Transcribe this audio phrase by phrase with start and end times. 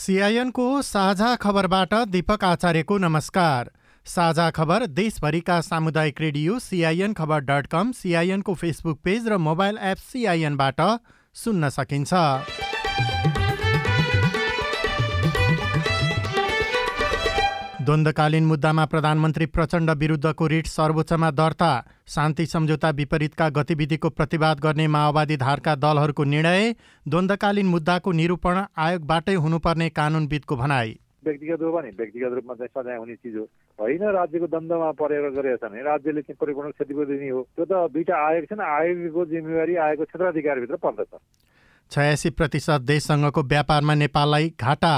[0.00, 3.70] सिआइएनको साझा खबरबाट दीपक आचार्यको नमस्कार।
[4.06, 9.96] साझा खबर देशभरिका सामुदायिक रेडियो सिआइएन खबर डट कम सिआइएनको फेसबुक पेज र मोबाइल एप
[10.06, 10.80] सिआइएनबाट
[11.36, 12.12] सुन्न सकिन्छ।
[17.80, 21.70] द्वन्द्वकालीन मुद्दामा प्रधानमन्त्री प्रचण्ड विरुद्धको रिट सर्वोच्चमा दर्ता।
[22.06, 26.74] शान्ति सम्झौता विपरीतका गतिविधिको प्रतिवाद गर्ने माओवादी धारका दलहरूको निर्णय।
[27.06, 30.92] द्वन्द्वकालीन मुद्दाको निरूपण आयोगबाटै हुनुपर्ने कानुनविदको भनाई।
[31.24, 35.56] व्यक्तिगत हो भने व्यक्तिगत रूपमा चाहिँ सजाय हुने चिज हो। होइन राज्यको दण्डमा परेर गरेको
[35.56, 39.24] छ भने राज्यले चाहिँ परिपूर्ण क्षतिपूर्ति दिने हो। त्यो त दुईवटा आयोग छ नि आयोगको
[39.24, 41.12] जिम्मेवारी आयोगको क्षेत्राधिकारभित्र पर्दछ।
[41.92, 44.96] छयासी प्रतिशत देशसँगको व्यापारमा नेपाललाई घाटा।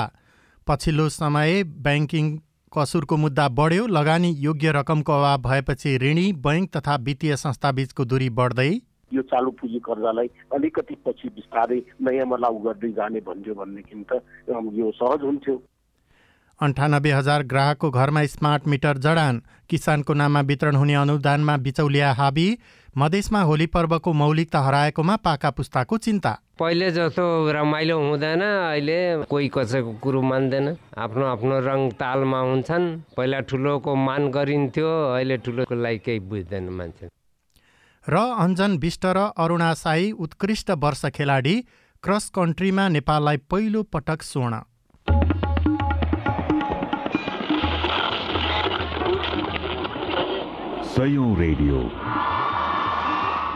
[0.67, 2.27] पछिल्लो समय ब्याङ्किङ
[2.73, 8.71] कसुरको मुद्दा बढ्यो लगानी योग्य रकमको अभाव भएपछि ऋणी बैङ्क तथा वित्तीय संस्थाबीचको दूरी बढ्दै
[9.13, 14.21] यो चालु पुँजी कर्जालाई अलिकति पछि बिस्तारै नयाँमा लागू गर्दै जाने भन्थ्यो भनेदेखि त
[14.79, 15.57] यो सहज हुन्थ्यो।
[16.61, 22.47] अन्ठानब्बे हजार ग्राहकको घरमा स्मार्ट मिटर जडान किसानको नाममा वितरण हुने अनुदानमा बिचौलिया हाबी
[22.97, 29.93] मधेसमा होली पर्वको मौलिकता हराएकोमा पाका पुस्ताको चिन्ता। पहिले जस्तो रमाइलो हुँदैन अहिले कोही कसैको
[29.97, 32.85] कुरो मान्दैन। आफ्नो आफ्नो रङ तालमा हुन्छन्।
[33.17, 37.09] पहिला ठुलोको मान गरिन्थ्यो अहिले ठुलोको लागि केही बुझ्दैन मान्छे।
[38.05, 41.57] र अञ्जन विष्ट र अरुणा साई उत्कृष्ट वर्ष खेलाडी
[42.03, 44.61] क्रस कन्ट्रीमा नेपाललाई पहिलो पटक स्वर्ण।
[50.93, 51.79] सयौं रेडियो।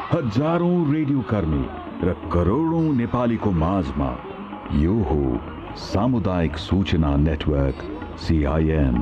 [0.09, 1.65] हजारौं रेडियो कर्मी
[2.01, 4.11] र करोडौं नेपालीको माझमा
[4.83, 5.17] यो हो
[5.85, 7.83] सामुदायिक सूचना नेटवर्क
[8.27, 9.01] सिआइएन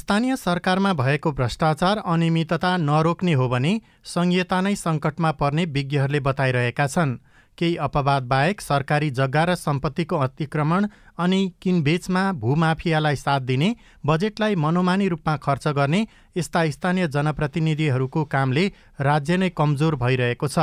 [0.00, 3.72] स्थानीय सरकारमा भएको भ्रष्टाचार अनियमितता नरोक्ने हो भने
[4.12, 7.18] संहिता नै सङ्कटमा पर्ने विज्ञहरूले बताइरहेका छन्।
[7.58, 10.86] केही अपवाद बाहेक सरकारी जग्गा र सम्पत्तिको अतिक्रमण
[11.18, 13.68] अनि किनबेचमा भूमाफियालाई साथ दिने
[14.06, 16.06] बजेटलाई मनोमानी रूपमा खर्च गर्ने
[16.36, 18.66] यस्ता स्थानीय जनप्रतिनिधिहरूको कामले
[19.00, 20.58] राज्य नै कमजोर भइरहेको छ।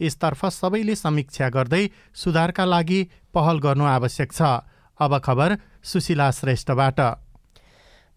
[0.00, 1.84] यसतर्फ सबैले समीक्षा गर्दै
[2.14, 3.00] सुधारका लागि
[3.34, 4.42] पहल गर्नु आवश्यक छ।
[5.00, 7.00] अब खबर सुशीला श्रेष्ठबाट।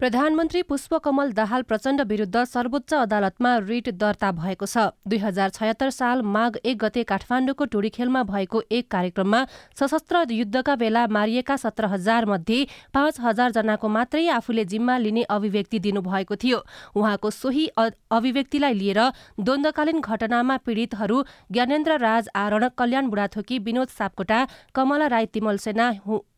[0.00, 6.22] प्रधानमन्त्री पुष्पकमल दाहाल प्रचण्ड विरुद्ध सर्वोच्च अदालतमा रिट दर्ता भएको छ। दुई हजार छयत्तर साल
[6.24, 9.40] माघ एक गते काठमाडौँको टोडीखेलमा भएको एक कार्यक्रममा
[9.80, 15.78] सशस्त्र युद्धका बेला मारिएका सत्र हजार मध्ये पाँच हजार जनाको मात्रै आफूले जिम्मा लिने अभिव्यक्ति
[15.80, 16.62] दिनुभएको थियो।
[16.94, 19.00] उहाँको सोही अभिव्यक्तिलाई लिएर
[19.40, 25.90] द्वन्द्वकालीन घटनामा पीडितहरू ज्ञानेन्द्र राज आरण कल्याण बुढाथोकी विनोद सापकोटा कमला राई तिमल सेना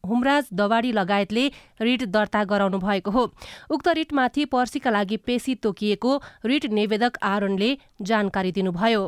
[0.05, 1.47] हुमराज दवाडी लगायतले
[1.81, 3.25] रिट दर्ता गराउनु भएको हो।
[3.71, 9.03] उक्त रिटमाथि पर्सीका लागि पेशी तोकिएको रिट निवेदक आरणले जानकारी दिनुभयो।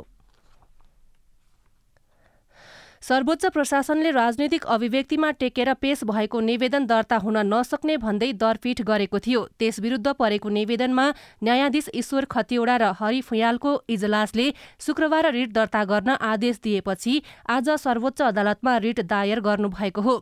[3.02, 9.40] सर्वोच्च प्रशासनले राजनैतिक अभिव्यक्तिमा टेकेर पेश भएको निवेदन दर्ता हुन नसक्ने भन्दै दरपीठ गरेको थियो।
[9.58, 11.06] त्यसविरुद्ध परेको निवेदनमा
[11.42, 14.46] न्यायाधीश ईश्वर खतिवडा र हरि फुयालको इजलासले
[14.80, 17.14] शुक्रबार रिट दर्ता गर्न आदेश दिएपछि
[17.48, 20.14] आज सर्वोच्च अदालतमा रिट दायर गर्नुभएको हो।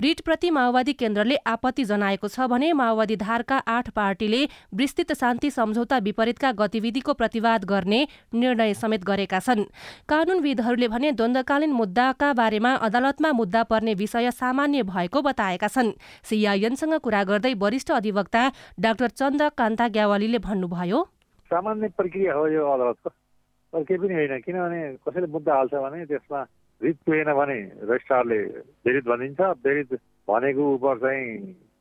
[0.00, 4.42] रिटप्रति माओवादी केन्द्रले आपत्ति जनाएको छ भने माओवादी धारका आठ पार्टीले
[4.74, 9.64] विस्तृत शान्ति सम्झौता विपरीतका गतिविधिको प्रतिवाद गर्ने निर्णय समेत गरेका छन्।
[10.08, 15.92] कानूनविदहरूले भने द्वन्द्वकालीन मुद्दाका बारेमा अदालतमा मुद्दा पर्ने विषय सामान्य भएको बताएका छन्।
[16.22, 18.42] सिआइएनसँग कुरा गर्दै वरिष्ठ अधिवक्ता
[18.80, 21.02] डाक्टर चन्द्र कान्ता ग्यावालीले भन्नुभयो
[21.50, 26.40] सामान्य प्रक्रिया हो यो अदालतको। तर केही पनि होइन किनभने कसैले मुद्दा हाल्छ भने त्यसमा
[26.80, 28.38] रिट पुगेन भने रजिस्ट्रारले
[28.84, 29.92] बेरित भनिदिन्छ बेरित
[30.28, 31.24] भनेको उप चाहिँ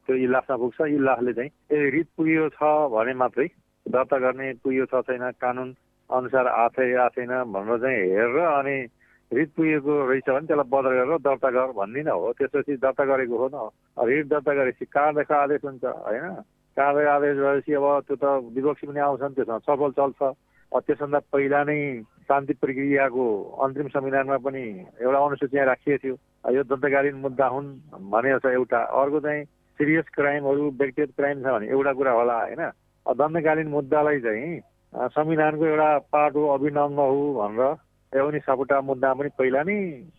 [0.07, 2.61] त्यो इलासमा पुग्छ। इलासले चाहिँ ए रिट पुगेको छ
[2.91, 3.47] भने मात्रै
[3.85, 5.69] दर्ता गर्ने पुगेको छ छैन। कानुन
[6.09, 8.77] अनुसार आथे आथेन भनेर चाहिँ हेरेर अनि
[9.33, 13.47] रिट पुगेको रहेछ भने त्यसलाई बदल गरेर दर्ता गर भन्दिनँ हो। त्यसपछि दर्ता गरेको हो
[13.53, 13.57] न।
[14.07, 16.25] रिट दर्ता गरेपछि कहाँदेखि आदेश हुन्छ होइन?
[16.77, 18.25] कहाँदेखि आदेश भएपछि अब त्यो त
[18.55, 20.21] विपक्षी पनि आउँछन् त्यसमा छलफल चल्छ।
[20.73, 21.77] त्यसभन्दा पहिला नै
[22.25, 23.25] शान्ति प्रक्रियाको
[23.63, 24.63] अन्तिम संविधानमा पनि
[25.01, 26.15] एउटा अनुसूची राखिएको थियो।
[26.55, 27.67] यो दन्तकालीन मुद्दा हुन्
[28.09, 29.45] भनेको छ एउटा। अर्को चाहिँ
[29.79, 32.63] सिरियस क्राइमहरू व्यक्तिगत क्राइम छ भने एउटा कुरा होला होइन?
[33.05, 34.59] दण्डकालीन मुद्दालाई चाहिँ
[35.13, 37.73] संविधानको एउटा पार्ट हो अभिनङ्ग हो भनेर
[38.13, 39.75] एवनी सापुटा मुद्दा पनि पहिला नै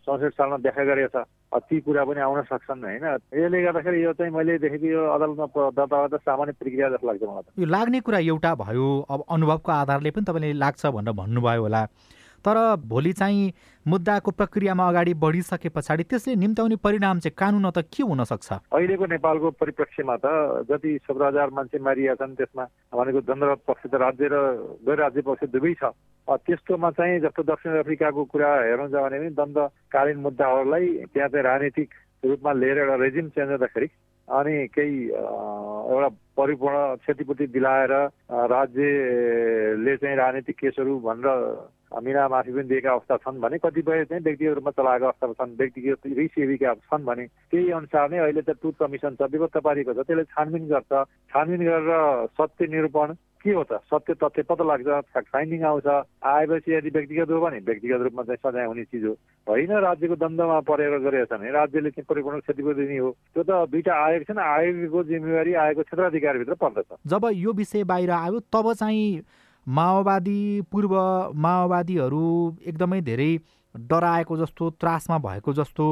[0.06, 4.32] चौसठी सालमा व्याख्या गरेको छ। ती कुरा पनि आउन सक्छन् होइन। यसले गर्दाखेरि यो चाहिँ
[4.34, 5.46] मैले देखेको यो अदालतमा
[5.78, 10.24] दर्ता सामान्य प्रक्रिया जस्तो लाग्छ मलाई यो लाग्ने कुरा एउटा भयो अब अनुभवको आधारले पनि
[10.26, 11.82] तपाईँले लाग्छ भनेर भन्नुभयो होला।
[12.44, 13.52] तर भोलि चाहिँ
[13.88, 18.52] मुद्दाको प्रक्रियामा अगाडि बढिसके पछाडि त्यसले निम्त्याउने परिणाम चाहिँ कानुन त के हुन सक्छ?
[18.68, 20.26] अहिलेको नेपालको परिप्रेक्ष्यमा त
[20.68, 24.36] जति सत्र हजार मान्छे मारिया छन् त्यसमा भनेको दण्डरत पक्ष त राज्य र
[24.84, 25.94] गैर राज्य पक्ष दुवै छ।
[26.28, 31.88] त्यस्तोमा चाहिँ जस्तो दक्षिण अफ्रिकाको कुरा हेर्नु छ भने पनि दण्डकालीन मुद्दाहरूलाई त्यहाँ चाहिँ राजनीतिक
[32.24, 33.88] रूपमा लिएर एउटा रेजिम चेन्ज हुँदाखेरि
[34.28, 36.08] अनि केही एउटा
[36.40, 37.92] परिपूर्ण क्षतिपूर्ति दिलाएर
[38.48, 41.28] राज्यले चाहिँ राजनीतिक केसहरू भनेर
[42.02, 46.06] मिना माफी पनि दिएका अवस्था छन् भने कतिपय चाहिँ व्यक्तिगत रूपमा चलाएको अवस्था छन्। व्यक्तिगत
[46.18, 50.24] रिसेविका छन् भने त्यही अनुसार नै अहिले त टुथ कमिसन छ व्यवस्था पारिएको छ त्यसले
[50.32, 50.92] छानबिन गर्छ।
[51.30, 53.80] छानबिन गरेर सत्य निरूपण के हो त?
[53.84, 55.86] सत्य तथ्य पत्ता लाग्छ फ्याक्ट फाइन्डिङ आउँछ।
[56.24, 59.12] आएपछि यदि व्यक्तिगत हो भने व्यक्तिगत रूपमा चाहिँ सजाय हुने चिज हो
[59.46, 63.68] होइन राज्यको दण्डमा परेर गरेको छ भने राज्यले चाहिँ परिपूर्ण क्षतिपूर्ति दिने हो। त्यो त
[63.68, 68.72] दुईवटा आयोग छ नि आयोगको जिम्मेवारी आयोगको क्षेत्राधिकारभित्र पर्दछ। जब यो विषय बाहिर आयो तब
[68.72, 69.22] चाहिँ
[69.66, 70.40] माओवादी
[70.72, 70.94] पूर्व
[71.36, 72.24] माओवादीहरू
[72.64, 73.32] एकदमै धेरै
[73.74, 75.86] डराएको जस्तो त्रासमा भएको जस्तो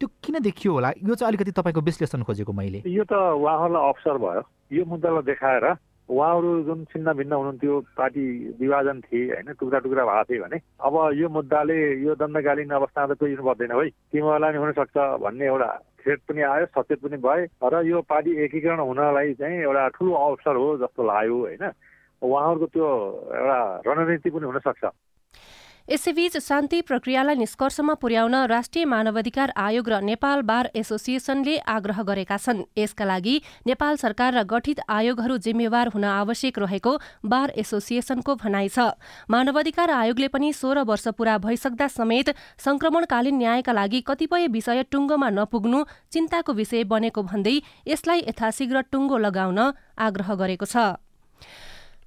[0.00, 0.90] त्यो किन देखियो होला?
[1.02, 4.42] यो चाहिँ अलिकति तपाईँको विश्लेषण खोजेको मैले। यो त उहाँहरूलाई अवसर भयो।
[4.72, 5.64] यो मुद्दालाई देखाएर
[6.08, 8.24] उहाँहरू जुन छिन्न भिन्न हुनुहुन्थ्यो पार्टी
[8.60, 13.18] विभाजन थिए होइन टुक्रा टुक्रा भएको थिए भने अब यो मुद्दाले यो दण्डकालीन अवस्थामा त
[13.18, 15.70] पुगिनु पर्दैन है तिमीहरूलाई नि हुनसक्छ भन्ने एउटा
[16.00, 20.56] थ्रेट पनि आयो सचेत पनि भए। र यो पार्टी एकीकरण हुनलाई चाहिँ एउटा ठुलो अवसर
[20.56, 21.64] हो जस्तो लाग्यो होइन।
[22.22, 22.88] उहाँहरूको त्यो
[23.36, 24.84] एउटा रणनीति पनि हुनसक्छ।
[25.88, 32.60] यसैबीच शान्ति प्रक्रियालाई निष्कर्षमा पुर्याउन राष्ट्रिय मानवाधिकार आयोग र नेपाल बार एसोसिएसनले आग्रह गरेका छन्।
[32.76, 33.36] यसका लागि
[33.66, 36.92] नेपाल सरकार र गठित आयोगहरू जिम्मेवार हुन आवश्यक रहेको
[37.24, 38.92] बार एसोसिएसनको भनाइ छ।
[39.32, 45.84] मानवाधिकार आयोगले पनि सोह्र वर्ष पूरा भइसक्दा समेत संक्रमणकालीन न्यायका लागि कतिपय विषय टुङ्गोमा नपुग्नु
[46.12, 51.00] चिन्ताको विषय बनेको भन्दै यसलाई यथाशीघ्र टुङ्गो लगाउन आग्रह गरेको छ।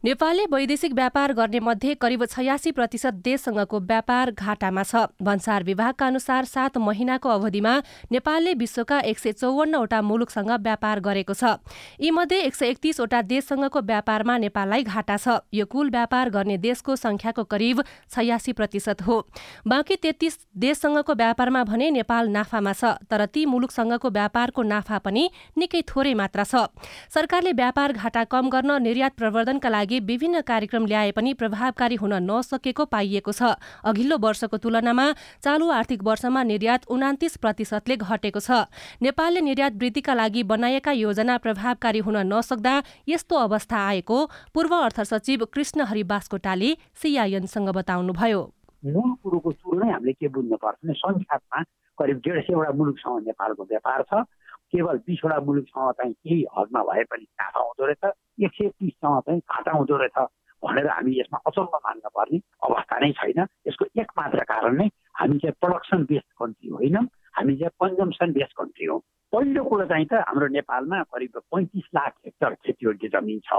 [0.04, 6.46] नेपालले वैदेशिक व्यापार गर्ने मध्ये करिब छयासी प्रतिशत देशसँगको व्यापार घाटामा छ। भन्सार विभागका अनुसार
[6.46, 7.74] सात महिनाको अवधिमा
[8.12, 11.62] नेपालले विश्वका एक सय चौवन्नवटा मुलुकसँग व्यापार गरेको छ।
[12.02, 17.44] यीमध्ये एक सय एकतिसवटा देशसँगको व्यापारमा नेपाललाई घाटा छ। यो कुल व्यापार गर्ने देशको संख्याको
[17.46, 19.20] करिब छयासी प्रतिशत हो।
[19.68, 25.82] बाँकी तेत्तिस देशसँगको व्यापारमा भने नेपाल नाफामा छ तर ती मुलुकसँगको व्यापारको नाफा पनि निकै
[25.86, 26.66] थोरै मात्रा छ।
[27.14, 32.14] सरकारले व्यापार घाटा कम गर्न निर्यात प्रवर्धनका लागि लागि विभिन्न कार्यक्रम ल्याए पनि प्रभावकारी हुन
[32.24, 35.06] नसकेको पाइएको छ। अघिल्लो वर्षको तुलनामा
[35.44, 38.72] चालु आर्थिक वर्षमा निर्यात उनातिस प्रतिशतले घटेको छ।
[39.04, 42.76] नेपालले निर्यात वृद्धिका लागि बनाएका योजना प्रभावकारी हुन नसक्दा
[43.10, 44.18] यस्तो अवस्था आएको
[44.56, 48.42] पूर्व अर्थ सचिव कृष्ण हरि बास्कोटाले सिआइएनसँग बताउनुभयो।
[48.84, 51.60] मूल कुरोको सुरु नै हामीले के बुझ्नुपर्छ भने संख्यामा
[51.98, 54.24] करिब डेढ सयवटा मुलुकसँग नेपालको व्यापार छ।
[54.72, 58.04] केवल बिसवटा मुलुकसँग चाहिँ केही हदमा भए पनि नाफा हुँदो रहेछ
[58.44, 60.18] एक सय तिससँग चाहिँ घाटा हुँदो रहेछ
[60.64, 64.88] भनेर हामी यसमा अचम्म मान्न पर्ने अवस्था नै छैन। यसको एक मात्र कारण नै
[65.20, 67.04] हामी चाहिँ प्रडक्सन बेस्ड कन्ट्री होइनौँ
[67.38, 68.98] हामी चाहिँ कन्जम्सन बेस्ड कन्ट्री हौ।
[69.34, 73.52] पहिलो कुरो चाहिँ त हाम्रो नेपालमा करिब पैँतिस लाख हेक्टर खेतीयोग्य जमिन छ।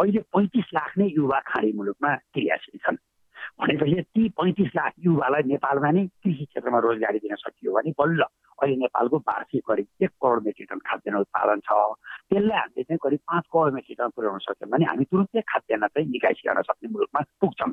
[0.00, 2.98] अहिले पैँतिस लाख नै युवा खाडी मुलुकमा क्रियाशील छन्।
[3.60, 8.22] भनेपछि ती पैँतिस लाख युवालाई नेपालमा नै कृषि क्षेत्रमा रोजगारी दिन सकियो भने बल्ल
[8.58, 11.70] अहिले नेपालको वार्षिक करिब एक करोड मेट्रिक टन खाद्यान्न उत्पादन छ।
[12.30, 16.08] त्यसलाई हामीले चाहिँ करिब पाँच करोड मेट्रिक टन पुर्याउन सक्यौँ भने हामी तुरन्तै खाद्यान्न चाहिँ
[16.08, 17.72] निकासी गर्न सक्ने मुलुकमा पुग्छौँ।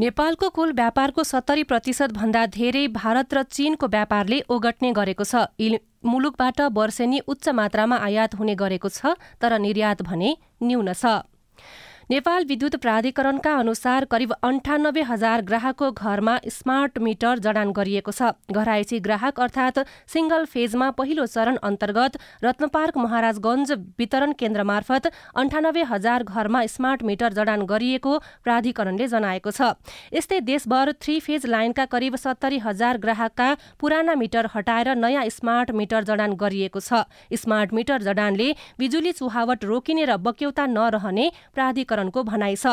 [0.00, 5.46] नेपालको कुल व्यापारको सत्तरी प्रतिशत भन्दा धेरै भारत र चीनको व्यापारले ओगट्ने गरेको छ।
[6.04, 11.22] मुलुकबाट वर्षेनी उच्च मात्रामा आयात हुने गरेको छ तर निर्यात भने न्यून छ।
[12.10, 18.98] नेपाल विद्युत प्राधिकरणका अनुसार करिब अन्ठानब्बे हजार ग्राहकको घरमा स्मार्ट मिटर जडान गरिएको छ। घराइसी
[19.00, 19.78] ग्राहक अर्थात्
[20.12, 27.32] सिंगल फेजमा पहिलो चरण अन्तर्गत रत्नपार्क महाराजगञ्ज वितरण केन्द्र मार्फत अन्ठानब्बे हजार घरमा स्मार्ट मिटर
[27.32, 29.72] जडान गरिएको प्राधिकरणले जनाएको छ।
[30.12, 33.48] यस्तै देशभर थ्री फेज लाइनका करिब सत्तरी हजार ग्राहकका
[33.80, 37.08] पुराना मिटर हटाएर नयाँ स्मार्ट मिटर जडान गरिएको छ।
[37.40, 42.66] स्मार्ट मिटर जडानले बिजुली चुहावट रोकिने र बक्यौता नरहने प्राधिकरण प्राधिकरणको भनाइ छ।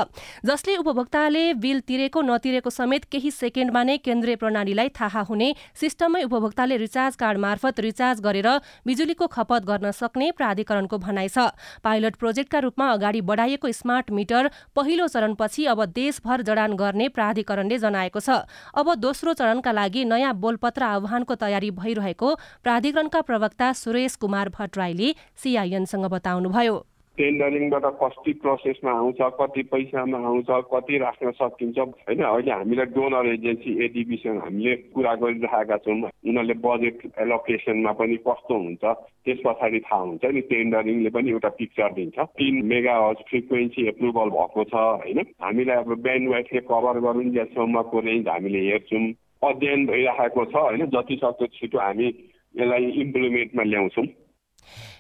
[0.46, 6.78] जसले उपभोक्ताले बिल तिरेको नतिरेको समेत केही सेकेन्डमा नै केन्द्रीय प्रणालीलाई थाहा हुने सिस्टममै उपभोक्ताले
[6.78, 8.50] रिचार्ज कार्ड मार्फत रिचार्ज गरेर
[8.86, 15.08] बिजुलीको खपत गर्न सक्ने प्राधिकरणको भनाइ छ। पाइलट प्रोजेक्टका रूपमा अगाडि बढाइएको स्मार्ट मिटर पहिलो
[15.08, 18.42] चरणपछि अब देशभर जडान गर्ने प्राधिकरणले जनाएको छ।
[18.74, 26.06] अब दोस्रो चरणका लागि नयाँ बोलपत्र आह्वानको तयारी भइरहेको प्राधिकरणका प्रवक्ता सुरेश कुमार भट्टराईले सिआइएनसँग
[26.12, 32.22] बताउनुभयो। टेन्डरिङबाट कति प्रोसेसमा आउँछ कति पैसामा आउँछ कति राख्न सकिन्छ होइन?
[32.24, 38.84] अहिले हामीलाई डोनर एजेन्सी एडिबीसँग हामीले कुरा गरिरहेका छौँ। उनीहरूले बजेट एलोकेसनमा पनि कस्तो हुन्छ
[39.26, 44.30] त्यस पछाडि थाहा हुन्छ नि टेन्डरिङले पनि एउटा पिक्चर दिन्छ। तिन मेगा हज फ्रिक्वेन्सी एप्रुभल
[44.32, 45.20] भएको छ होइन?
[45.44, 49.04] हामीलाई अब ब्यान्ड वाइडले कभर गरुन्जेलसम्मको रेन्ज हामीले हेर्छौँ।
[49.50, 50.86] अध्ययन भइरहेको छ होइन?
[50.96, 54.08] जति सक्दो छिटो हामी यसलाई इम्प्लिमेन्टमा ल्याउँछौँ।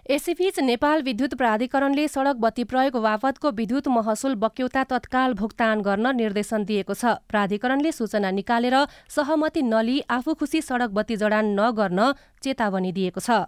[0.09, 6.65] यसैबीच नेपाल विद्युत प्राधिकरणले सड़क बत्ती प्रयोग बापतको विद्युत महसुल बक्यौता तत्काल भुक्तान गर्न निर्देशन
[6.65, 8.75] दिएको छ। प्राधिकरणले सूचना निकालेर
[9.09, 12.11] सहमति नलिई आफू खुसी सड़क बत्ती जडान नगर्न
[12.43, 13.45] चेतावनी दिएको छ।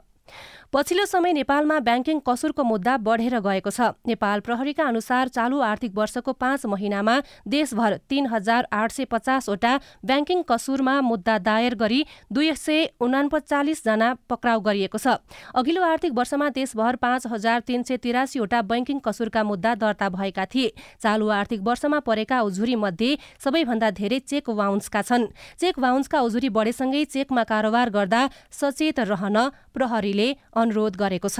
[0.73, 6.33] पछिल्लो समय नेपालमा ब्याङ्किङ कसुरको मुद्दा बढेर गएको छ। नेपाल प्रहरीका अनुसार चालु आर्थिक वर्षको
[6.33, 7.15] पाँच महिनामा
[7.45, 11.99] देशभर तीन हजार आठ सय पचासवटा ब्याङ्किङ कसुरमा मुद्दा दायर गरी
[12.33, 15.21] दुई सय उनापचालिसजना पक्राउ गरिएको छ।
[15.53, 20.73] अघिल्लो आर्थिक वर्षमा देशभर पाँच हजार तीन सय तिरासीवटा ब्याङ्किङ कसुरका मुद्दा दर्ता भएका थिए।
[20.97, 23.11] चालु आर्थिक वर्षमा परेका उजुरी मध्ये
[23.45, 25.29] सबैभन्दा धेरै चेक बााउन्सका छन्।
[25.61, 29.37] चेक बााउन्सका उजुरी बढेसँगै चेकमा कारोबार गर्दा सचेत रहन
[29.73, 31.39] प्रहरीले अनुरोध गरेको छ।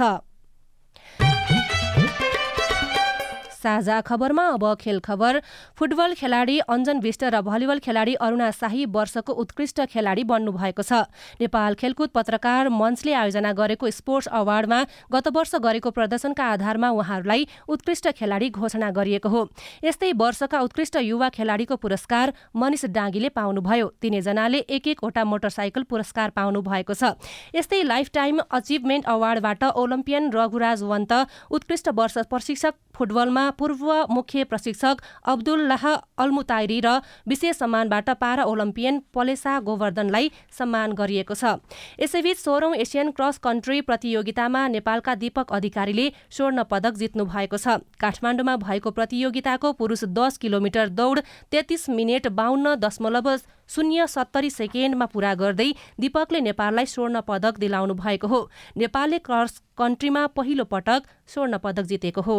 [3.64, 5.40] साझा खबरमा अब खेल खबर।
[5.78, 11.08] फुटबल खेलाडी अञ्जन विष्ट र भलिबल खेलाडी अरूणा शाही वर्षको उत्कृष्ट खेलाडी बन्नु भएको छ।
[11.40, 18.08] नेपाल खेलकुद पत्रकार मञ्चले आयोजना गरेको स्पोर्ट्स अवार्डमा गत वर्ष गरेको प्रदर्शनका आधारमा उहाँहरूलाई उत्कृष्ट
[18.14, 19.42] खेलाडी घोषणा गरिएको हो।
[19.84, 26.60] यस्तै वर्षका उत्कृष्ट युवा खेलाडीको पुरस्कार मनिष डाँगीले पाउनुभयो। तिनैजनाले एक एकवटा मोटरसाइकल पुरस्कार पाउनु
[26.62, 27.16] भएको छ।
[27.54, 31.12] यस्तै लाइफ टाइम अचिभमेन्ट अवार्डबाट ओलम्पियन रघुराज वन्त
[31.50, 35.84] उत्कृष्ट वर्ष प्रशिक्षक फुटबलमा पूर्व मुख्य प्रशिक्षक अब्दुल्लाह
[36.18, 41.54] अल्मुताइरी र विशेष सम्मानबाट पारा ओलम्पियन पलेसा गोवर्धनलाई सम्मान गरिएको छ।
[42.00, 48.56] यसैबीच सोह्रौं एसियन क्रस कन्ट्री प्रतियोगितामा नेपालका दीपक अधिकारीले स्वर्ण पदक जित्नु भएको छ। काठमाडौँमा
[48.58, 51.20] भएको प्रतियोगिताको पुरुष दस किलोमिटर दौड
[51.50, 53.36] तेत्तिस मिनट बाहन्न दशमलव
[53.68, 55.70] शून्य सत्तरी सेकेन्डमा पूरा गर्दै
[56.00, 58.40] दीपकले नेपाललाई स्वर्ण पदक दिलाउनु भएको हो।
[58.76, 62.38] नेपालले क्रस कन्ट्रीमा पहिलो पटक स्वर्ण पदक जितेको हो।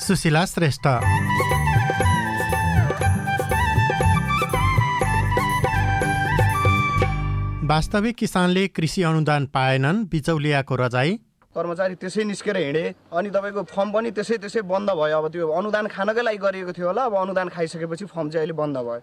[0.00, 0.86] सुशीला श्रेष्ठ
[7.70, 11.12] वास्तविक किसानले कृषि अनुदान पाएनन् बिचौलियाको रजाई।
[11.54, 15.86] कर्मचारी त्यसै निस्केर हिँडे अनि तपाईँको फर्म पनि त्यसै त्यसै बन्द भयो। अब त्यो अनुदान
[15.86, 19.00] खानकै लागि गरिएको थियो होला। अब अनुदान खाइसकेपछि फर्म चाहिँ अहिले बन्द भयो।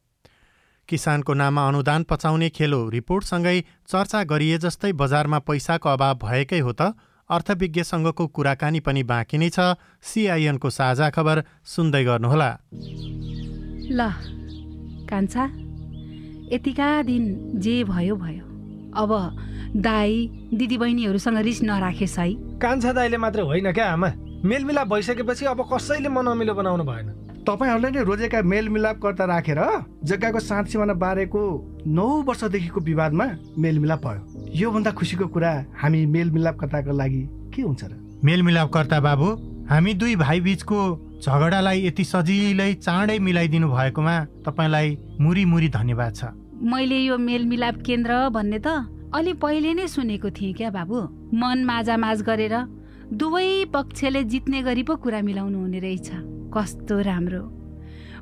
[0.90, 6.92] किसानको नाममा अनुदान पचाउने खेलो रिपोर्टसँगै चर्चा गरिए जस्तै बजारमा पैसाको अभाव भएकै हो त।
[7.30, 12.50] अर्थविज्ञसँगको कुराकानी पनि बाँकी नै छ। सिआइएनको साझा खबर सुन्दै गर्नुहोला।
[13.92, 14.12] ल
[15.10, 15.44] कान्छा
[16.54, 17.24] यतिका दिन
[17.60, 18.44] जे भयो भयो।
[18.96, 19.12] अब
[19.76, 20.14] दाई
[20.54, 24.10] दिदीबहिनीहरूसँग रिस नराखेस् है। कान्छा दाईले मात्रै होइन क्या आमा?
[24.46, 27.08] मेलमिलाप भइसकेपछि अब कसैले मन अमिलो बनाउनु भएन।
[27.48, 29.60] तपाईँहरूले नै रोजेका मेलमिलापकर्ता राखेर
[30.04, 31.42] जग्गाको साँच सिमाना बारेको
[31.88, 33.26] नौ वर्षदेखिको विवादमा
[33.58, 37.24] मेलमिलाप भयो। योभन्दा खुसीको कुरा हामी मेलमिलापकर्ताको लागि
[37.56, 37.92] के हुन्छ र?
[38.20, 39.28] मेलमिलापकर्ता बाबु
[39.72, 40.80] हामी दुई भाइ बिचको
[41.24, 46.36] झगडालाई यति सजिलै चाँडै मिलाइदिनु भएकोमा तपाईँलाई मुरी मुरी धन्यवाद छ।
[46.68, 48.68] मैले यो मेलमिलाप केन्द्र भन्ने त
[49.16, 51.00] अलि पहिले नै सुनेको थिएँ क्या बाबु।
[51.32, 52.56] मन माझामाझ गरेर
[53.08, 57.44] दुवै पक्षले जित्ने गरी पो कुरा मिलाउनु हुने रहेछ। कस्तो राम्रो।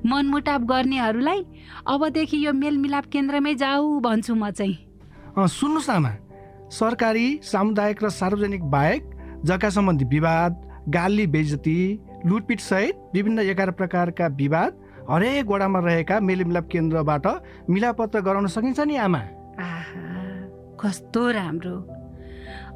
[0.04, 1.42] मनमुटाप गर्नेहरूलाई
[1.88, 4.76] अबदेखि यो मेलमिलाप केन्द्रमै जाऊ भन्छु म चाहिँ।
[5.40, 6.12] सुन्नुहोस् न आमा।
[6.70, 9.04] सरकारी सामुदायिक र सार्वजनिक बाहेक
[9.46, 10.52] जग्गा सम्बन्धी विवाद
[10.90, 11.78] गाली बेजती
[12.26, 14.72] लुटपिट सहित विभिन्न एघार प्रकारका विवाद
[15.10, 17.26] हरेक वडामा रहेका मेलमिलाप केन्द्रबाट
[17.70, 19.22] मिलापत्र गराउन सकिन्छ नि आमा।
[20.82, 21.76] कस्तो राम्रो।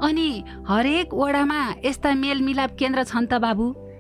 [0.08, 0.30] अनि
[0.70, 3.89] हरेक वडामा यस्ता मेलमिलाप केन्द्र छन् त बाबु।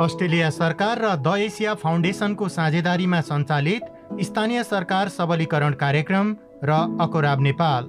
[0.00, 6.30] अस्ट्रेलिया सरकार र द एसिया फाउन्डेसनको साझेदारीमा सञ्चालित स्थानीय सरकार सबलीकरण कार्यक्रम
[6.64, 7.88] र अकोराब नेपाल।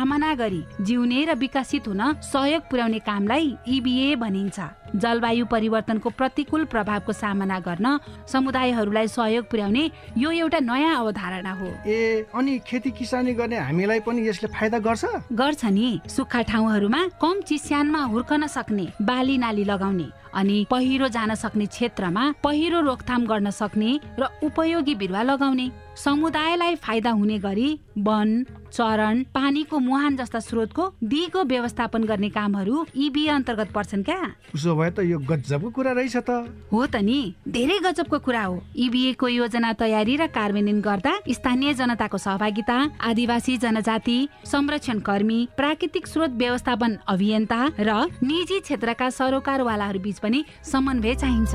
[0.01, 4.59] सामना गरी जिउने र विकसित हुन सहयोग पुर्याउने कामलाई इबिए भनिन्छ।
[4.95, 12.25] जलवायु परिवर्तनको प्रतिकूल प्रभावको सामना गर्न समुदायहरूलाई सहयोग पुर्याउने यो एउटा नयाँ अवधारणा हो। ए
[12.35, 15.05] अनि खेती किसानी गर्ने हामीलाई पनि यसले फाइदा गर्छ?
[15.33, 21.65] गर्छ नि। सुक्खा ठाउँहरूमा कम चिस्यानमा हुर्कन सक्ने बाली नाली लगाउने अनि पहिरो जान सक्ने
[21.65, 29.23] क्षेत्रमा पहिरो रोकथाम गर्न सक्ने र उपयोगी बिरुवा लगाउने। समुदायलाई फाइदा हुने गरी वन चरण
[29.35, 34.19] पानीको मुहान जस्ता स्रोतको दिगो व्यवस्थापन गर्ने कामहरू इबी अन्तर्गत पर्छन् क्या?
[34.55, 36.29] उसो भए त यो गजबको कुरा रहेछ त।
[36.73, 41.73] हो त नि धेरै गजबको कुरा हो। इबिए को योजना तयारी र कार्यान्वयन गर्दा स्थानीय
[41.77, 47.91] जनताको सहभागिता आदिवासी जनजाति संरक्षण कर्मी प्राकृतिक स्रोत व्यवस्थापन अभियन्ता र
[48.23, 51.53] निजी क्षेत्रका सरोकारवालाहरू बीच पनि समन्वय चाहिन्छ।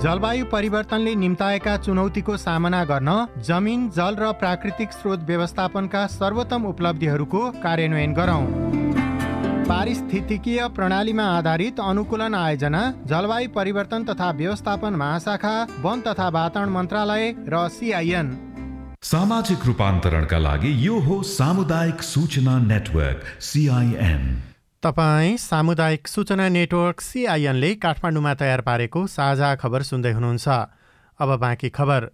[0.00, 3.10] जलवायु परिवर्तनले निम्ताएका चुनौतीको सामना गर्न
[3.44, 8.44] जमिन जल र प्राकृतिक स्रोत व्यवस्थापनका सर्वोत्तम उपलब्धिहरूको कार्यान्वयन गरौँ।
[9.70, 15.52] पारिस्थितिकीय प्रणालीमा आधारित अनुकूलन आयोजना जलवायु परिवर्तन तथा व्यवस्थापन महाशाखा
[15.84, 18.32] वन तथा वातावरण मन्त्रालय र सिआइएन
[19.10, 24.22] सामाजिक रूपान्तरणका लागि यो हो सामुदायिक सूचना नेटवर्क सिआइएन
[24.82, 30.48] तपाईँ सामुदायिक सूचना नेटवर्क सिआइएनले काठमाडौँमा तयार पारेको साझा खबर सुन्दै हुनुहुन्छ।
[31.20, 32.10] अब बाँकी खबर।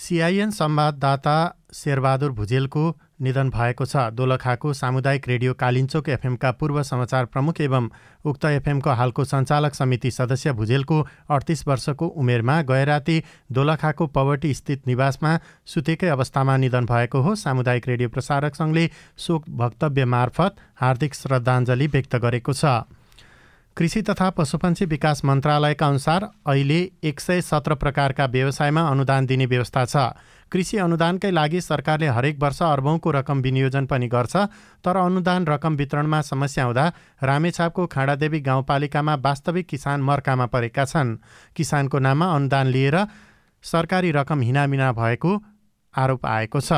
[0.00, 1.36] सिआइएन संवाददाता
[1.74, 2.82] शेरबहादुर भुजेलको
[3.20, 7.88] निधन भएको छ। दोलखाको सामुदायिक रेडियो कालिन्चोक एफएमका पूर्व समाचार प्रमुख एवं
[8.24, 13.22] उक्त एफएमको हालको सञ्चालक समिति सदस्य भुजेलको अडतिस वर्षको उमेरमा गएराती
[13.52, 20.04] दोलखाको पवर्टी स्थित निवासमा सुतेकै अवस्थामा निधन भएको हो। सामुदायिक रेडियो प्रसारक सङ्घले शोक वक्तव्य
[20.06, 22.64] मार्फत हार्दिक श्रद्धाञ्जली व्यक्त गरेको छ।
[23.76, 29.84] कृषि तथा पशुपन्छी विकास मन्त्रालयका अनुसार अहिले एक सय सत्र प्रकारका व्यवसायमा अनुदान दिने व्यवस्था
[29.84, 29.96] छ।
[30.52, 34.36] कृषि अनुदानकै लागि सरकारले हरेक वर्ष अर्बौँको रकम विनियोजन पनि गर्छ
[34.84, 36.86] तर अनुदान रकम वितरणमा समस्या हुँदा
[37.22, 41.16] रामेछापको खाँडादेवी गाउँपालिकामा वास्तविक किसान मर्कामा परेका छन्।
[41.56, 42.96] किसानको नाममा अनुदान लिएर
[43.64, 45.36] सरकारी रकम हिनामिना भएको
[45.94, 46.72] आरोप आएको छ।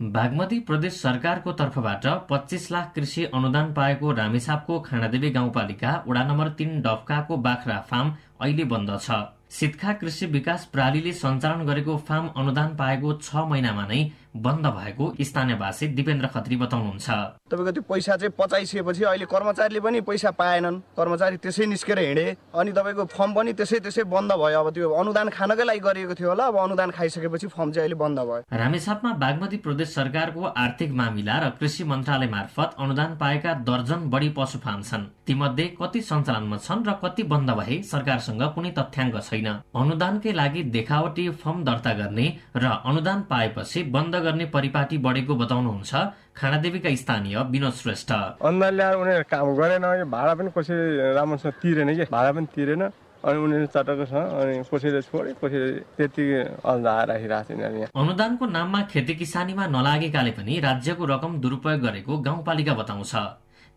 [0.00, 6.80] बागमती प्रदेश सरकारको तर्फबाट पच्चिस लाख कृषि अनुदान पाएको रामेछापको खाँडादेवी गाउँपालिका वडा नम्बर तीन
[6.80, 9.18] डफकाको बाख्रा फार्म अहिले बन्द छ।
[9.50, 14.00] सितखा कृषि विकास प्रणालीले सञ्चालन गरेको फार्म अनुदान पाएको छ महिनामा नै
[14.42, 17.08] बन्द भएको स्थानीयवासी दिपेन्द्र खत्री बताउनुहुन्छ।
[17.50, 22.70] तपाईँको त्यो पैसा चाहिँ पचाइसकेपछि अहिले कर्मचारीले पनि पैसा पाएनन्। कर्मचारी त्यसै निस्केर हिँडे। अनि
[22.72, 26.44] तपाईँको फर्म पनि त्यसै त्यसै बन्द भयो। अब त्यो अनुदान खानकै लागि गरिएको थियो होला।
[26.46, 31.50] अब अनुदान खाइसकेपछि फर्म चाहिँ अहिले बन्द भयो। रामेछापमा बागमती प्रदेश सरकारको आर्थिक मामिला र
[31.58, 36.92] कृषि मन्त्रालय मार्फत अनुदान पाएका दर्जन बढी पशु फार्म छन्। तीमध्ये कति सञ्चालनमा छन् र
[37.04, 43.20] कति बन्द भए सरकारसँग कुनै तथ्याङ्क छैन। अनुदानकै लागि देखावटी फर्म दर्ता गर्ने र अनुदान
[43.30, 45.92] पाएपछि बन्द गर्ने परिपाटी बढेको बताउनुहुन्छ
[46.36, 48.10] खानादेवीका स्थानीय विनोद श्रेष्ठ।
[48.44, 50.76] अनुदान ल्याएर उनीहरू काम गरेन यो भाडा पनि कसै
[51.16, 52.04] राम्रोसँग तिरेन कि?
[52.12, 52.82] भाडा पनि तिरेन
[53.18, 56.24] अनि उनीहरू चटक्क छ अनि कसैले छोडे कसैले त्यति
[56.62, 63.14] अल्झा राखिरहेको छ अनुदानको नाममा खेती किसानीमा नलागेकाले पनि राज्यको रकम दुरुपयोग गरेको गाउँपालिका बताउँछ।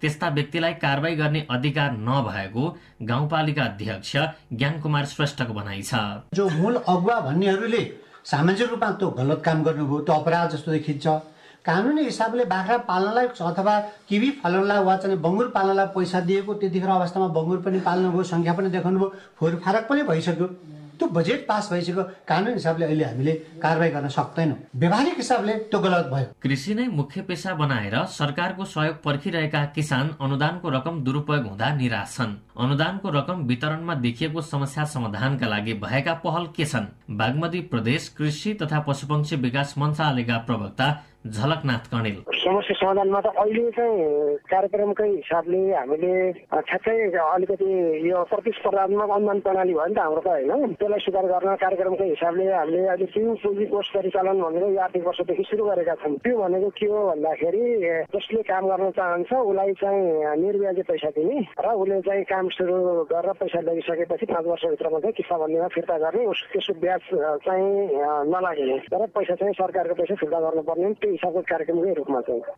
[0.01, 2.63] त्यस्ता व्यक्तिलाई कारवाही गर्ने अधिकार नभएको
[3.09, 4.13] गाउँपालिका अध्यक्ष
[4.53, 5.93] ज्ञान कुमार श्रेष्ठको भनाइ छ।
[6.33, 7.83] जो मूल अगुवा भन्नेहरूले
[8.25, 11.07] सामाजिक रूपमा त्यो गलत काम गर्नुभयो त्यो अपराध जस्तो देखिन्छ।
[11.65, 13.79] कानुनी हिसाबले बाख्रा पाल्नलाई अथवा
[14.09, 18.69] किवी फलाउनलाई वा चाहिँ बङ्गुर पाल्नलाई पैसा दिएको त्यतिखेर अवस्थामा बङ्गुर पनि पाल्नुभयो सङ्ख्या पनि
[18.69, 20.47] देखाउनुभयो फोहोर फारक पनि भइसक्यो।
[21.01, 26.05] त्यो बजेट पास भइसक्यो कानुन हिसाबले अहिले हामीले कारवाही गर्न सक्दैनौँ। व्यवहारिक हिसाबले त्यो गलत
[26.13, 32.15] भयो। कृषि नै मुख्य पेसा बनाएर सरकारको सहयोग पर्खिरहेका किसान अनुदानको रकम दुरुपयोग हुँदा निराश
[32.15, 36.85] छन्। अनुदानको रकम वितरणमा देखिएको समस्या समाधानका लागि भएका पहल के छन्?
[37.09, 40.87] बागमती प्रदेश कृषि तथा पशुपक्षी विकास मन्त्रालयका प्रवक्ता
[41.21, 46.13] झलकनाथ कणेल समस्या समाधानमा त अहिले चाहिँ कार्यक्रमकै हिसाबले हामीले
[46.49, 47.69] ठ्याक्कै अलिकति
[48.09, 52.45] यो प्रतिस्पर्धात्मक अनुदान प्रणाली भयो नि त हाम्रो त होइन। त्यसलाई सुधार गर्न कार्यक्रमकै हिसाबले
[52.51, 56.69] हामीले अहिले त्यो पुँजी कोष परिचालन भनेर यो आर्थिक वर्षदेखि सुरु गरेका छौँ। त्यो भनेको
[56.73, 57.63] के हो भन्दाखेरि
[58.17, 60.01] जसले काम गर्न चाहन्छ उसलाई चाहिँ
[60.41, 62.75] निर्व्याजी पैसा दिने र उसले चाहिँ काम सुरु
[63.13, 67.01] गरेर पैसा लगिसकेपछि पाँच वर्षभित्रमा चाहिँ किस्ता बन्दीमा फिर्ता गर्ने उस त्यसको ब्याज
[67.45, 67.69] चाहिँ
[68.33, 71.09] नलागिने। तर पैसा चाहिँ सरकारको पैसा फिर्ता गर्नुपर्ने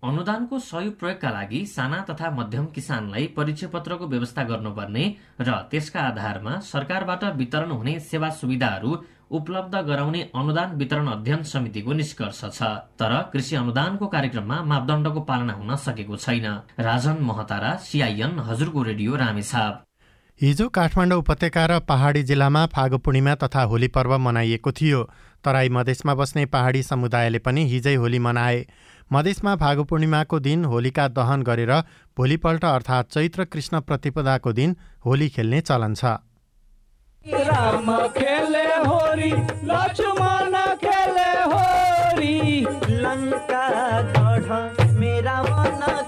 [0.03, 5.05] अनुदानको सही प्रयोगका लागि साना तथा मध्यम किसानलाई परिचय पत्रको व्यवस्था गर्नुपर्ने
[5.41, 8.97] र त्यसका आधारमा सरकारबाट वितरण हुने सेवा सुविधाहरू
[9.31, 12.63] उपलब्ध गराउने अनुदान वितरण अध्ययन समितिको निष्कर्ष छ।
[12.99, 16.45] तर कृषि अनुदानको कार्यक्रममा मापदण्डको पालना हुन सकेको छैन।
[16.79, 19.83] राजन महतारा सिआइएन हजुरको रेडियो रामेछाप।
[20.41, 25.01] हिजो काठमाडौँ उपत्यका र पहाडी जिल्लामा फागु पूर्णिमा तथा होली पर्व मनाइएको थियो।
[25.45, 28.65] तराई मधेसमा बस्ने पहाडी समुदायले पनि हिजै होली मनाए।
[29.13, 31.71] मधेसमा फागु पूर्णिमाको दिन होलिका दहन गरेर
[32.17, 36.03] भोलिपल्ट अर्थात् चैत्र कृष्ण प्रतिपदाको दिन होली खेल्ने चलन छ।
[37.47, 37.87] राम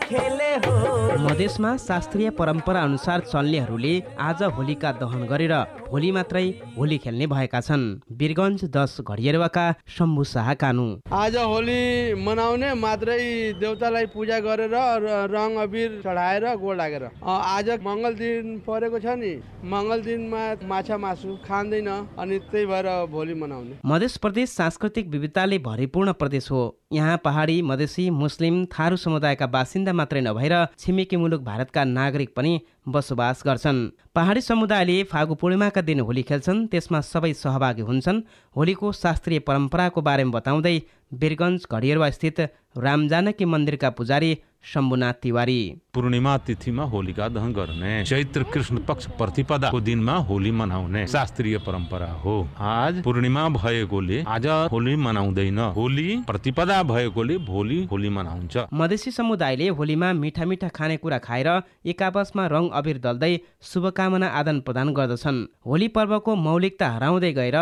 [0.06, 5.58] मधेसमा शास्त्रीय परम्परा अनुसार चल्नेहरूले आज होलिका दहन गरेर
[5.90, 12.74] भोलि मात्रै होली खेल्ने भएका छन्। वीरगञ्ज दस घडियरुवाका शम्भु शाह कानु। आज होली मनाउने
[12.74, 19.00] मात्रै देउतालाई पूजा गरेर र- रङ अबिर चढाएर गोड लागेर। अ, आज मङ्गल दिन परेको
[19.00, 25.08] छ नि। मङ्गल दिनमा माछा मासु खाँदैन अनि त्यही भएर भोलि मनाउने। मधेस प्रदेश सांस्कृतिक
[25.08, 31.42] विविधताले भरिपूर्ण प्रदेश हो। यहाँ पहाडी मधेसी मुस्लिम थारू समुदायका बासिन्दा मात्रै नभएर छिमेकी मुलुक
[31.44, 32.54] भारतका नागरिक पनि
[32.88, 33.80] बसोबास गर्छन्।
[34.16, 38.22] पहाडी समुदायले फागु पूर्णिमाका दिन होली खेल्छन् त्यसमा सबै सहभागी हुन्छन्।
[38.56, 40.78] होलीको शास्त्रीय परम्पराको बारेमा बताउँदै
[41.14, 42.40] वीरगञ्ज घडियरुवा स्थित
[42.78, 45.60] रामजानकी मन्दिरका पुजारी शम्भुनाथ तिवारी।
[45.94, 52.36] पूर्णिमा तिथिमा होलिका दहन गर्ने चैत्र कृष्ण पक्ष प्रतिपदाको दिनमा होली मनाउने शास्त्रीय परम्परा हो।
[52.60, 60.12] आज पूर्णिमा भएकोले आज होली मनाउँदैन। होली प्रतिपदा भएकोले भोलि होली मनाउँछ। मधेसी समुदायले होलीमा
[60.14, 61.50] मिठा मिठा खानेकुरा खाएर
[61.86, 63.34] एक आपसमा रङ अबिर दल्दै
[63.64, 67.58] शुभकामना आदान प्रदान गर्दछन्। होली पर्वको मौलिकता हराउँदै गएर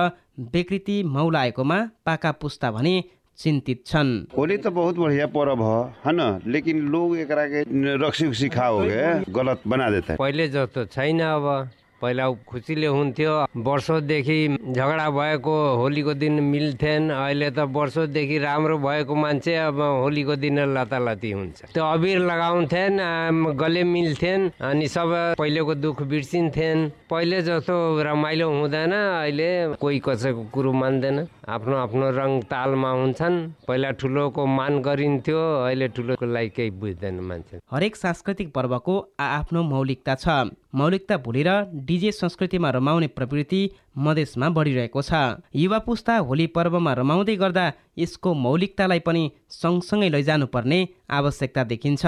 [0.54, 2.95] विकृति मौलाएकोमा पाका पुस्ता भने
[3.39, 5.62] चिन्तित छन्। होली तो बहुत बढ़िया पर्व
[6.06, 7.62] है ना लेकिन लोग एकरा के
[7.97, 11.45] रक्सी उक्सी खाओगे गलत बना देता। है पहिले जस्तो छैन अब।
[12.04, 14.38] पहिला खुसीले हुन्थ्यो। वर्षौँदेखि
[14.76, 21.32] झगडा भएको होलीको दिन मिल्थेन। अहिले त वर्षौँदेखि राम्रो भएको मान्छे अब होलीको दिन लतालती
[21.32, 23.00] हुन्छ। त्यो अबिर लगाउँथेन
[23.56, 26.78] गले मिल्थेन अनि सब पहिलेको दुःख बिर्सिन्थेन।
[27.10, 33.36] पहिले जस्तो रमाइलो हुँदैन अहिले कोही कसैको कुरो मान्दैन। आफ्नो आफ्नो रङ तालमा हुन्छन्।
[33.68, 40.16] पहिला ठुलोको मान गरिन्थ्यो अहिले ठुलोको लागि केही बुझ्दैन मान्छे। हरेक सांस्कृतिक पर्वको आआफ्नो मौलिकता
[40.16, 40.28] छ।
[40.73, 41.49] मौलिकता भुलेर
[41.86, 43.62] डिजे संस्कृतिमा रमाउने प्रवृत्ति
[43.97, 45.13] मधेसमा बढिरहेको छ।
[45.55, 47.65] युवा पुस्ता होली पर्वमा रमाउँदै गर्दा
[47.97, 50.79] यसको मौलिकतालाई पनि सँगसँगै लैजानुपर्ने
[51.12, 52.05] आवश्यकता देखिन्छ।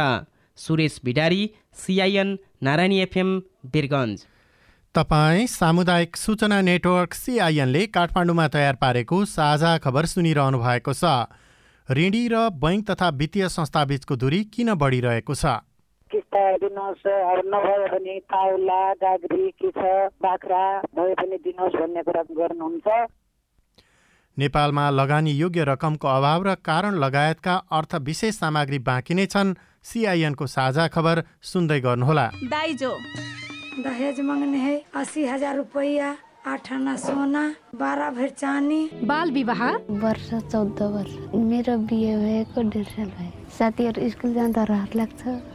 [0.58, 1.43] Suresh Bidari
[1.78, 3.30] CIN Narayani FM
[3.73, 4.25] Birgunj.
[4.95, 11.28] तपाईँ सामुदायिक सूचना नेटवर्क सिआइएनले काठमाडौँमा तयार पारेको साझा खबर सुनिरहनु भएको छ।
[11.89, 15.45] ऋणी र बैङ्क तथा वित्तीय संस्थाबीचको दूरी किन बढिरहेको छ?
[16.36, 22.24] किस्ता दिनुहोस् अब नभए पनि काउला गाग्री के छ बाख्रा भए पनि दिनुहोस् भन्ने कुरा
[22.30, 22.88] गर्नुहुन्छ।
[24.38, 30.45] नेपालमा लगानी योग्य रकमको अभाव र कारण लगायतका अर्थ विशेष सामग्री बाँकी नै छन् सिआइएनको
[30.45, 32.91] साझा खबर सुन्दै गर्नुहोला। दाइजो।
[33.80, 37.43] दहेज मांगने है अस्सी हजार रुपया आठ आना सोना
[37.74, 39.62] बारह भर चानी बाल विवाह?
[40.04, 45.55] वर्ष चौध वर्ष। मेरो बिहे भएको डेढ साल भयो। साथीहरू स्कुल जाँदा रहर लाग्छ।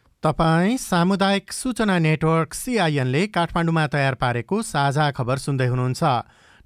[0.23, 6.03] तपाईँ सामुदायिक सूचना नेटवर्क सिआइएनले काठमाडौँमा तयार पारेको साझा खबर सुन्दै हुनुहुन्छ।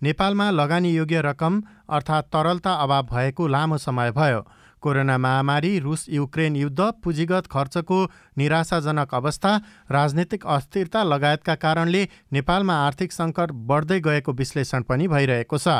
[0.01, 4.41] नेपालमा लगानीयोग्य रकम अर्थात् तरलता अभाव भएको लामो समय भयो।
[4.83, 8.03] कोरोना महामारी रुस युक्रेन युद्ध पुँजीगत खर्चको
[8.37, 9.55] निराशाजनक अवस्था
[9.91, 15.79] राजनीतिक अस्थिरता लगायतका कारणले नेपालमा आर्थिक सङ्कट बढ्दै गएको विश्लेषण पनि भइरहेको छ।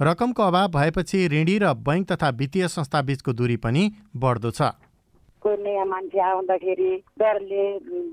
[0.00, 4.72] रकमको अभाव भएपछि ऋणी र बैङ्क तथा वित्तीय संस्थाबीचको दूरी पनि बढ्दो छ।
[5.42, 7.64] कोही नयाँ मान्छे आउँदाखेरि डरले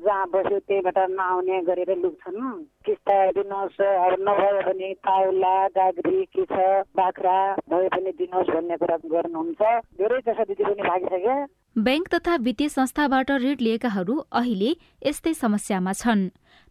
[0.06, 2.42] जहाँ बस्यो त्यहीबाट नआउने गरेर लुक्छन्।
[2.86, 6.56] किस्ता दिनुहोस् अब नभयो भने ताउला गाग्री के छ
[6.96, 7.38] बाख्रा
[7.70, 9.62] भए पनि दिनुहोस् भन्ने कुरा गर्नुहुन्छ।
[10.00, 11.38] धेरै जसो दिदी पनि भागिसक्यो
[11.86, 14.72] ब्याङ्क तथा वित्तीय संस्थाबाट ऋण लिएकाहरू अहिले
[15.06, 16.22] यस्तै समस्यामा छन्।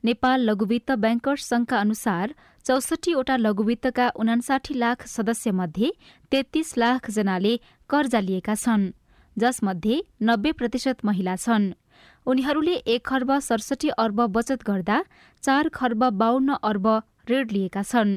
[0.05, 2.35] नेपाल लघुवित्त ब्याङ्कर्स सङ्घका अनुसार
[2.67, 5.91] चौसठीवटा लघुवित्तका उनासाठी लाख सदस्यमध्ये
[6.33, 7.57] तेत्तीस लाख जनाले
[7.91, 8.91] कर्जा लिएका छन्।
[9.39, 11.73] जसमध्ये नब्बे प्रतिशत महिला छन्।
[12.27, 15.03] उनीहरूले एक खर्ब सडसठी अर्ब बचत गर्दा
[15.43, 16.87] चार खर्ब बाहन्न अर्ब
[17.31, 18.17] ऋण लिएका छन्।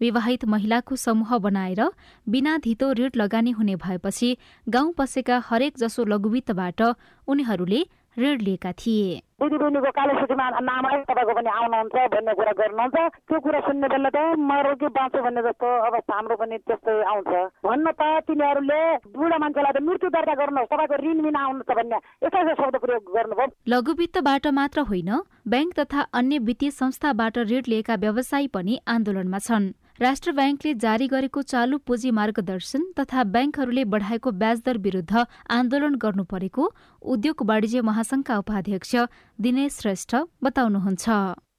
[0.00, 1.80] विवाहित महिलाको समूह बनाएर
[2.26, 6.82] बिना धितो ऋण लगानी हुने भएपछि गाउँ पसेका हरेक जसो लघुवित्तबाट
[7.28, 7.84] उनीहरूले
[8.18, 12.96] ऋण लिएका थिए। दिदी बहिनीको कालो सूचीमा नामै तपाईँको पनि आउनुहुन्छ भन्ने कुरा गर्नुहुन्छ।
[13.28, 17.30] त्यो कुरा सुन्ने बेला त मरो कि बाँच्यो भन्ने जस्तो अवस्था हाम्रो पनि त्यस्तै आउँछ।
[17.62, 18.80] भन्न त तिनीहरूले
[19.14, 23.02] बुढा मान्छेलाई त मृत्यु दर्ता गर्नुहोस्। तपाईँको ऋण बिना आउनुहुन्छ भन्ने यस्तो यस्तो शब्द प्रयोग
[23.14, 25.10] गर्नुभयो। लघुवित्तबाट मात्र होइन
[25.46, 31.42] ब्याङ्क तथा अन्य वित्तीय संस्थाबाट ऋण लिएका व्यवसायी पनि आन्दोलनमा छन्। राष्ट्र ब्याङ्कले जारी गरेको
[31.42, 36.68] चालु पुँजी मार्गदर्शन तथा ब्याङ्कहरूले बढाएको ब्याजदर विरुद्ध आन्दोलन गर्नु परेको
[37.02, 38.94] उद्योग वाणिज्य महासंघका उपाध्यक्ष
[39.38, 41.08] दिनेश श्रेष्ठ बताउनुहुन्छ।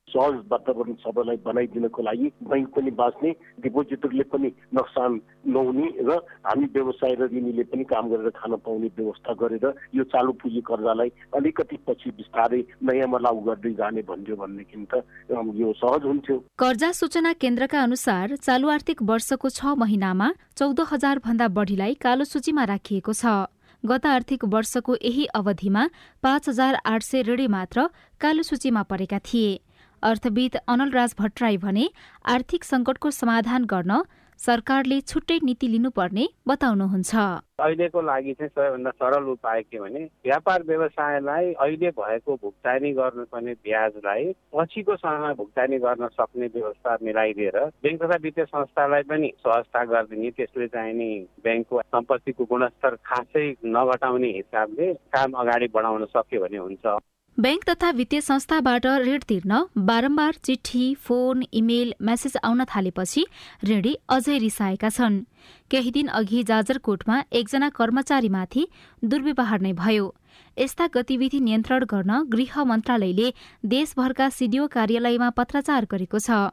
[0.09, 3.31] सहज वातावरण सबैलाई बनाइदिनको लागि बैङ्क पनि बाँच्ने
[3.63, 5.19] डिपोजिटरले पनि नोक्सान
[5.55, 6.17] नहुने र
[6.47, 11.09] हामी व्यवसाय र ऋणीले पनि काम गरेर खान पाउने व्यवस्था गरेर यो चालु पुँजी कर्जालाई
[11.37, 15.03] अलिकति पछि बिस्तारै नयाँमा लागू गर्दै जाने भन्यो भनेदेखि त
[15.61, 21.47] यो सहज हुन्थ्यो। कर्जा सूचना केन्द्रका अनुसार चालु आर्थिक वर्षको छ महिनामा चौध हजार भन्दा
[21.55, 23.37] बढीलाई कालो सूचीमा राखिएको छ।
[23.83, 25.83] गत आर्थिक वर्षको यही अवधिमा
[26.23, 27.87] पाँच हजार आठ सय ऋणी मात्र
[28.21, 29.59] कालो सूचीमा परेका थिए।
[30.03, 31.89] अर्थविद अनलराज भट्टराई भने
[32.27, 34.01] आर्थिक सङ्कटको समाधान गर्न
[34.39, 37.15] सरकारले छुट्टै नीति लिनुपर्ने बताउनुहुन्छ।
[37.59, 44.31] अहिलेको लागि चाहिँ सबैभन्दा सरल उपाय के भने व्यापार व्यवसायलाई अहिले भएको भुक्तानी गर्नुपर्ने ब्याजलाई
[44.55, 50.67] पछिको समयमा भुक्तानी गर्न सक्ने व्यवस्था मिलाइदिएर ब्याङ्क तथा वित्तीय संस्थालाई पनि सहजता गरिदिने त्यसले
[50.71, 51.11] चाहिँ नि
[51.43, 56.97] ब्याङ्कको सम्पत्तिको गुणस्तर खासै नघटाउने हिसाबले काम अगाडि बढाउन सक्यो भने हुन्छ।
[57.39, 63.23] ब्याङ्क तथा वित्तीय संस्थाबाट ऋण तिर्न बारम्बार चिठी फोन इमेल मेसेज आउन थालेपछि
[63.63, 65.19] ऋणी अझै रिसाएका छन्।
[65.71, 68.65] केही दिन अघि जाजरकोटमा एकजना कर्मचारीमाथि
[69.03, 70.09] दुर्व्यवहार नै भयो।
[70.57, 73.31] यस्ता गतिविधि नियन्त्रण गर्न गृह मन्त्रालयले
[73.65, 76.51] देशभरका सिडिओ कार्यालयमा पत्राचार गरेको छ।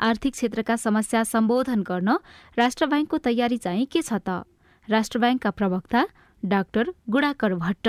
[0.00, 2.18] आर्थिक क्षेत्रका समस्या सम्बोधन गर्न
[2.60, 4.44] राष्ट्र ब्याङ्कको तयारी चाहिँ के छ त?
[4.88, 6.06] राष्ट्र ब्याङ्कका प्रवक्ता
[6.42, 7.88] डाक्टर गुडाकर भट्ट।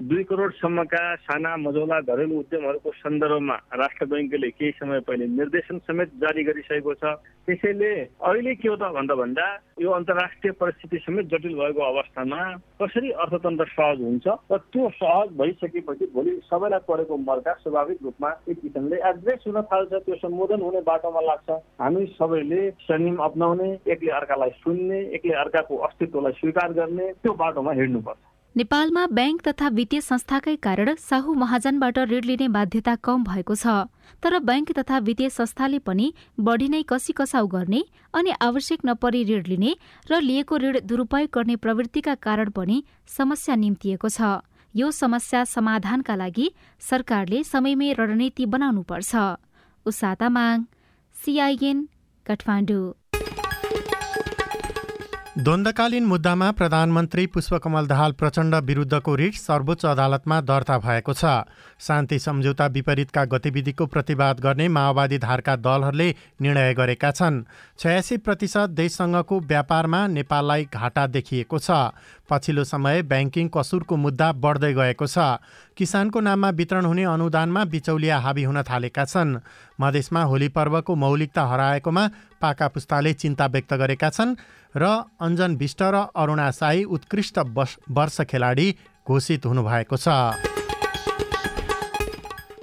[0.00, 6.42] दुई करोडसम्मका साना मझौला घरेलु उद्यमहरूको सन्दर्भमा राष्ट्र ब्याङ्कले केही समय पहिले निर्देशन समेत जारी
[6.44, 7.16] गरिसकेको छ।
[7.48, 7.88] त्यसैले
[8.20, 9.46] अहिले के हो त भन्दा भन्दा
[9.80, 12.40] यो अन्तर्राष्ट्रिय परिस्थिति समेत जटिल भएको अवस्थामा
[12.82, 18.60] कसरी अर्थतन्त्र सहज हुन्छ र त्यो सहज भइसकेपछि भोलि सबैलाई परेको मर्का स्वाभाविक रूपमा एक
[18.60, 24.56] किसिमले एड्रेस हुन थाल्छ त्यो सम्बोधन हुने बाटोमा लाग्छ। हामी सबैले संयम अप्नाउने एकले अर्कालाई
[24.60, 28.25] सुन्ने एकले अर्काको अस्तित्वलाई स्वीकार गर्ने त्यो बाटोमा हिँड्नुपर्छ।
[28.56, 33.74] नेपालमा ब्याङ्क तथा वित्तीय संस्थाकै कारण साहु महाजनबाट ऋण लिने बाध्यता कम भएको छ
[34.22, 36.06] तर ब्याङ्क तथा वित्तीय संस्थाले पनि
[36.40, 37.82] बढी नै कसी कसाउ गर्ने
[38.14, 39.72] अनि आवश्यक नपरी ऋण लिने
[40.10, 42.82] र लिएको ऋण दुरूपयोग गर्ने प्रवृत्तिका कारण पनि
[43.18, 44.32] समस्या निम्तिएको छ।
[44.74, 46.48] यो समस्या समाधानका लागि
[46.80, 49.12] सरकारले समयमै रणनीति बनाउनुपर्छ।
[55.36, 61.24] द्वन्द्वकालीन मुद्दामा प्रधानमन्त्री पुष्पकमल दाहाल प्रचण्ड विरुद्धको रिट सर्वोच्च अदालतमा दर्ता भएको छ।
[61.78, 66.08] शान्ति सम्झौता विपरीतका गतिविधिको प्रतिवाद गर्ने माओवादी धारका दलहरूले
[66.40, 67.42] निर्णय गरेका छन्।
[67.78, 71.70] छयासी प्रतिशत देशसँगको व्यापारमा नेपाललाई घाटा देखिएको छ।
[72.28, 75.18] पछिल्लो समय ब्याङ्किङ कसुरको मुद्दा बढ्दै गएको छ।
[75.76, 79.38] किसानको नाममा वितरण हुने अनुदानमा बिचौलिया हावी हुन थालेका छन्।
[79.80, 82.04] मधेसमा होली पर्वको मौलिकता हराएकोमा
[82.40, 84.36] पाका पुस्ताले चिन्ता व्यक्त गरेका छन्
[84.74, 84.84] र
[85.20, 87.38] अञ्जन विष्ट र अरुणा साई उत्कृष्ट
[87.90, 88.68] वर्ष खेलाडी
[89.06, 90.08] घोषित हुनुभएको छ।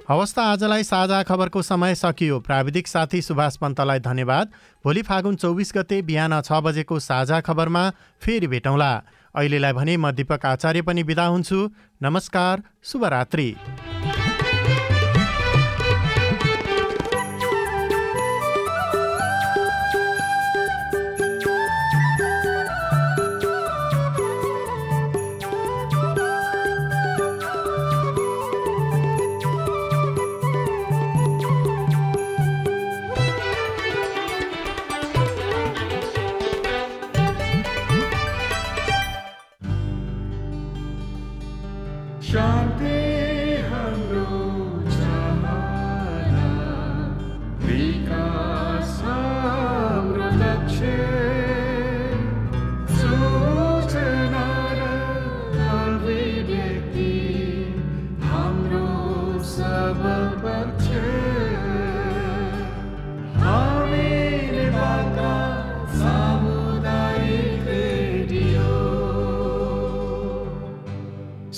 [0.04, 4.46] हवस् त आजलाई साझा खबरको समय सकियो। प्राविधिक साथी सुभाष पन्तलाई धन्यवाद।
[4.84, 7.84] भोलि फागुन चौबिस गते बिहान छ बजेको साझा खबरमा
[8.20, 8.92] फेरि भेटौँला।
[9.34, 11.58] अहिलेलाई भने म दिपक आचार्य पनि बिदा हुन्छु।
[12.02, 13.48] नमस्कार शुभरात्री।